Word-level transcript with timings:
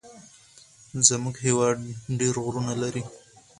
زمونږ 1.07 1.35
هيواد 1.45 1.77
ډير 2.19 2.35
غرونه 2.45 2.73
لري. 2.81 3.03